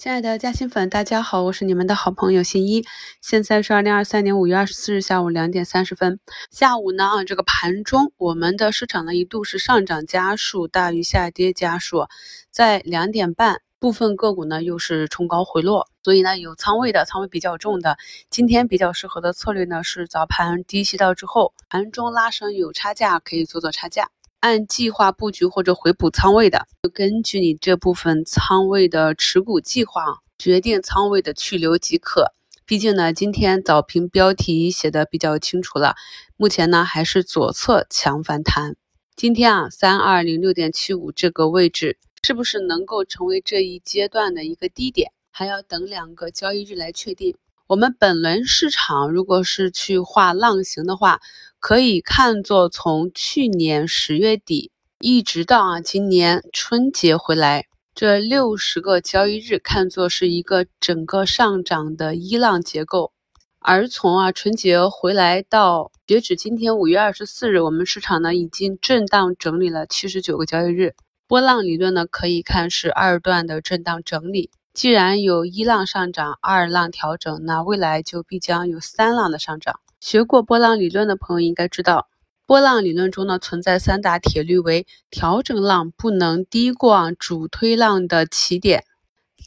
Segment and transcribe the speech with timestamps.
[0.00, 2.86] 亲爱的嘉兴粉，大家好，我是你们的好朋友新一。
[3.20, 6.18] 现在是二零二三年五月二十四日下午两点三十分。
[6.50, 12.06] 下午呢，啊，这个盘中我们的市场呢一度是上涨家数大于下跌家数，
[12.50, 17.98] 在两点半，部分个股呢又是冲高回落，所以呢有仓位的仓位比较重的，
[18.30, 24.08] 今天比较适合的策略呢是早盘低吸到之后，盘中拉升有差价可以做做差价。
[24.40, 30.02] 按计划布局或者回补仓位的，就根据你这部分仓位的持股计划
[30.38, 32.32] 决定仓位的去留即可。
[32.64, 35.94] 毕竟呢，今天早评标题写的比较清楚了，
[36.36, 38.76] 目前呢还是左侧强反弹。
[39.14, 47.36] 今天啊，三二零六点七五这个位置是不是能够成为这一阶段的一个低点，还要等两个交易日来确定。
[47.70, 51.20] 我们本轮市场如果是去画浪形的话，
[51.60, 63.12] 可以看作从去年十月底一直到啊今年春节回来这六十个交易日，看作是一个整个上涨的一浪结构。
[63.60, 70.96] 而从啊春节回来到截止今天五月二十四日，我们市场呢已经震荡整理了七十九个交易日，
[71.28, 74.50] 波浪理论呢可以看是二段的震荡整理。
[74.72, 79.80] 既然有一浪上涨，二浪调整，那未来就必将有三浪的上涨。
[79.98, 82.08] 学过波浪理论的朋友应该知道，
[82.46, 88.82] 波浪理论中呢存在三大铁律：为调整浪不能低过主推浪的起点；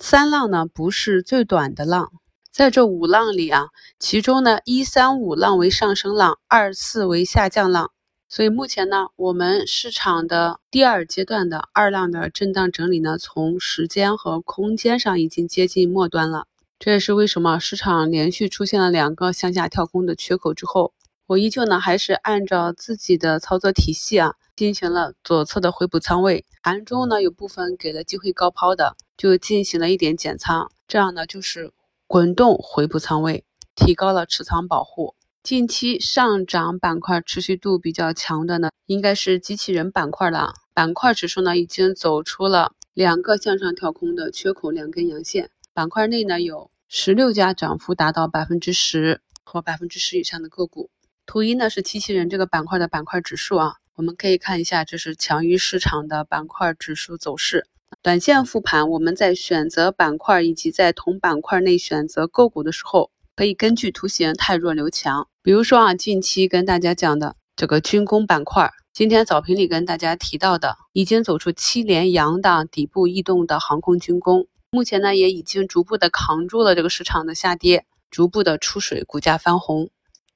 [0.00, 2.10] 三浪呢不是最短的浪，
[2.50, 3.68] 在这五浪里啊，
[4.00, 7.92] 其中呢一三五浪为上升浪，二四为下降浪。
[8.34, 16.46] 所以目前呢，我们市场的第二阶段的二浪的震荡整理呢，从时间和空间上已经接近末端了。
[16.78, 20.94] 这也是为什么市场连续出现了两个向下跳空的缺口之后，
[21.26, 26.46] 我依旧呢还是按照自己的操作体系啊，进行了左侧的回补仓位。
[26.62, 31.70] 盘中呢有部分给了机会高抛的，就进行了一点减仓，这样呢就是
[32.06, 35.14] 滚动回补仓位，提高了持仓保护。
[35.42, 40.54] 近期上涨板块持续度比较强的呢，应该是机器人板块了。
[40.72, 45.50] 板块指数呢已经走出了两个向上跳空的缺口，两根阳线。
[45.74, 50.90] 板块内呢有十六家涨幅达到百分之十和百分之十以上的个股。
[51.26, 57.66] 图一呢是机器人这个板块的板块指数啊，我们可以看一下，这是强于市场的板块指数走势。
[58.00, 63.10] 短线复盘，我们在选择板块以及在同板块内选择个股的时候。
[63.34, 79.90] 可以根据图形太弱留强，比如说啊，近期跟大家讲的这个军工板块，今天早评里跟大家提到的，已经走出七连阳的底部异动的航空军工，目前呢也已经逐步的扛住了这个市场的下跌，逐步的出水，股价翻红。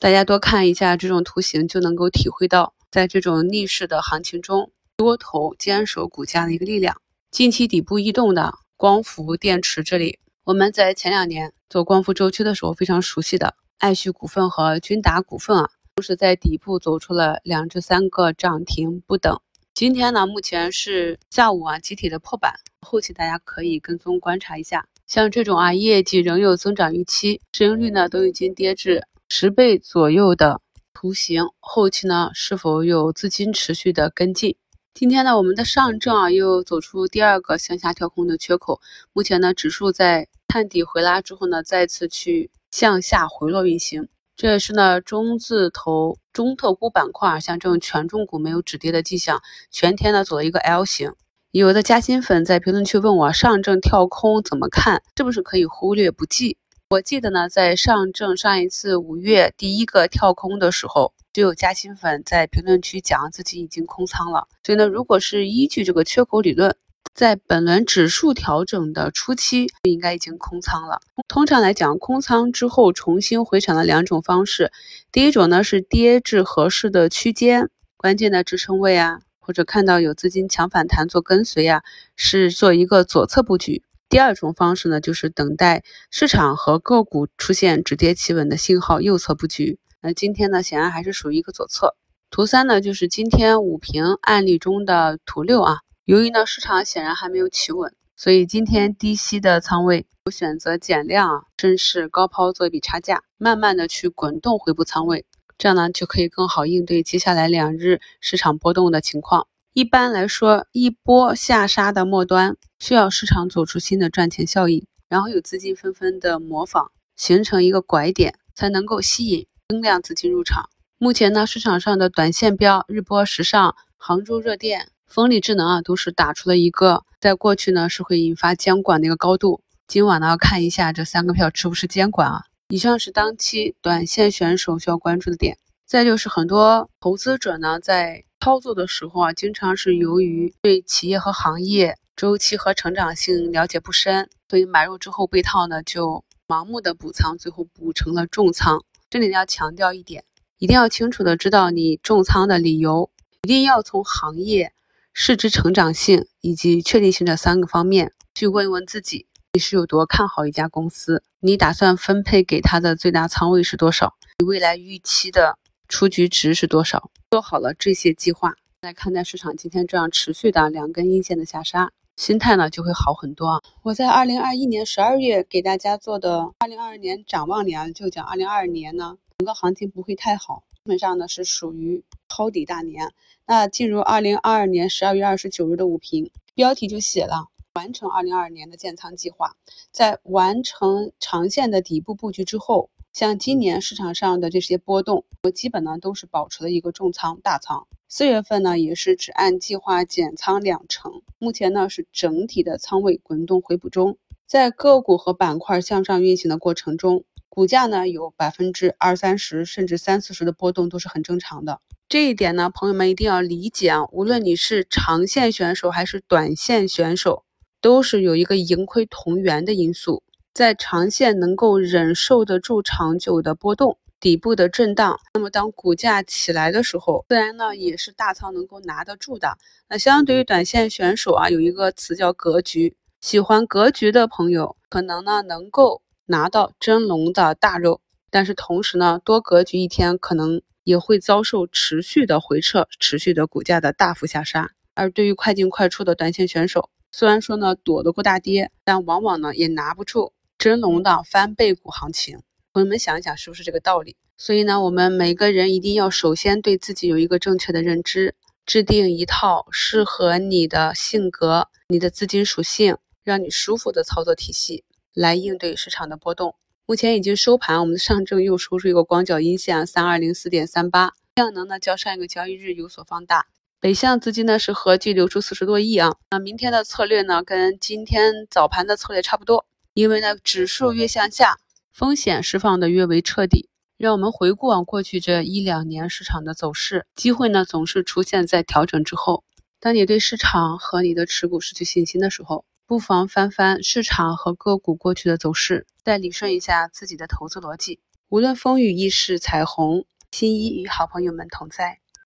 [0.00, 7.00] 大家多看一下这种图形，就能够体会到，在这种逆势的行情中，多头坚守股价的一个力量。
[7.30, 10.18] 近期底部异动的光伏电池这里。
[10.44, 19.40] 我们在前两年做光伏周期的时候非常熟悉的爱旭股份和君达股份啊，都是在底部走出了两至三个涨停不等。
[19.72, 22.52] 今天呢，目前是下午啊集体的破板，
[22.82, 24.86] 后期大家可以跟踪观察一下。
[25.06, 30.60] 像这种啊业绩仍有增长预期，市盈率呢都已经跌至十倍左右的
[30.92, 34.56] 图形，后期呢是否有资金持续的跟进？
[34.92, 38.78] 今天呢，我们的上证啊又走出第二个向下跳空的缺口，
[39.14, 40.28] 目前呢指数在。
[40.52, 51.12] 探底回拉之后呢，再次去向下回落运行，这也是呢中字头、中特估板块，像这种权重股没有止跌的迹象，全天呢走了一个 L 型。
[51.50, 56.56] 有的加薪粉在评论区问我上证跳空怎么看，是不是可以忽略不计？
[56.90, 64.46] 我记得呢，在上证上一次五月第一个跳空的时候，就有加薪粉在评论区讲自己已经空仓了。
[64.64, 66.76] 所以呢，如果是依据这个缺口理论。
[67.12, 71.00] 在本轮指数调整的初期，应该已经空仓了。
[71.28, 74.72] 通常来讲，空仓之后重新回场的两种方式，
[75.12, 81.82] 第一种呢是跌至合适的区间、关键的支撑位啊，或者看到有资金强反弹做跟随啊，
[82.16, 83.82] 是做一个左侧布局。
[84.08, 89.78] 第二种方式呢，就是等待市场和个股出现止跌企稳的信号，右侧布局。
[90.00, 91.94] 那今天呢，显然还是属于一个左侧。
[92.30, 95.78] 图三呢，就是今天五评案例中的图六啊。
[96.10, 105.24] 由于呢市场显然还没有企稳，所以今天低吸的仓位我选择减量啊，顺势高抛做一笔差价，慢慢的去滚动回补仓位，
[105.56, 109.46] 这样呢就可以更好应对接下来两日市场波动的情况。
[109.72, 120.68] 一般来说，一波下杀的末端需要市场走出新的赚钱效应，然后有资金纷纷的模仿，形成一个拐点，才能够吸引增量资金入场。
[120.98, 124.88] 目前呢市场上的短线标日波时尚、杭州热电。
[125.12, 132.44] 风力智能啊，都是打出了一个在过去呢是会引发监管的一个高度，今晚呢要看一下这三个票吃不吃监管啊。
[132.68, 135.58] 以上是当期短线选手需要关注的点。
[135.84, 148.84] 再就是很多投资者呢在操作的时候啊，经常是由于对企业和行业周期和成长性了解不深，所以买入之后被套呢就盲目的补仓，最后补成了重仓。
[149.10, 150.22] 这里呢要强调一点，
[150.58, 153.10] 一定要清楚的知道你重仓的理由，
[153.42, 154.72] 一定要从行业。
[155.12, 161.22] 市值成长性以及确定性这三个方面，去问一问自己，你是有多看好一家公司？
[161.40, 164.14] 你打算分配给他的最大仓位是多少？
[164.38, 165.58] 你未来预期的
[165.88, 167.10] 出局值是多少？
[167.30, 173.60] 做好了这些计划，来看待市场今天这样持续的两根阴线的下杀，心态呢就会好很多啊！
[173.82, 180.62] 我在二零二一年十二月给大家做的二零二二年展望里啊，就讲二零二二年呢，整个行情不会太好。
[180.82, 183.12] 基本上呢是属于抄底大年。
[183.46, 189.56] 那进入二零二二年十二月二十九日的午评标题就写了完成二零二二年的建仓计划。
[189.90, 197.86] 在完成长线的底部布局之后，像今年市场上的这些波动，我基本呢都是保持了一个重仓大仓。
[198.08, 204.16] 四月份呢也是只按计划减仓两成，目前呢是整体的仓位滚动回补中。
[204.46, 207.24] 在个股和板块向上运行的过程中。
[207.50, 211.80] 股价呢有百分之二三十甚至三四十的波动都是很正常的。
[212.08, 214.06] 这一点呢，朋友们一定要理解啊。
[214.12, 217.44] 无论你是长线选手还是短线选手，
[217.80, 220.22] 都是有一个盈亏同源的因素。
[220.54, 229.56] 在长线能够忍受得住长久的波动、底部的震荡，那么当股价起来的时候，自然呢也是大仓能够拿得住的。
[229.88, 232.96] 那相对于短线选手啊，有一个词叫格局。
[233.20, 236.02] 喜欢格局的朋友，可能呢能够。
[236.30, 238.00] 拿到真龙的大肉，
[238.30, 244.70] 但是同时呢，多格局一天可能也会遭受持续的回撤，持续的股价的大幅下杀。
[244.94, 252.38] 而对于快进快出的短线选手，虽然说呢躲得过大跌，但往往呢也拿不住真龙的翻倍股行情。
[252.72, 254.14] 朋友们想一想，是不是这个道理？
[254.36, 264.84] 所以呢，我们每个人一定要首先对自己有一个正确的认知，制定一套适合你的性格、你的资金属性，让你舒服的操作体系。
[265.14, 266.54] 来应对市场的波动。
[266.86, 273.46] 目前已经收盘，我们的上证又收出一个光脚阴线，三二零四点三八，量能呢较上一个交易日有所放大。
[273.78, 276.16] 北向资金呢是合计流出四十多亿啊。
[276.30, 281.58] 那明天的策略呢跟今天早盘的策略差不多，因为呢指数越向下，
[281.92, 283.68] 风险释放的越为彻底。
[283.96, 289.44] 让我们回顾啊过去这一两年市场的走势，机会呢总是出现在调整之后。
[289.78, 292.64] 当你对市场和你的持股失去信心的时候。
[292.90, 298.00] 不妨翻翻市场和个股过去的走势，再理顺一下自己的投资逻辑。
[298.30, 301.99] 无论风雨亦是彩虹，新一与好朋友们同在。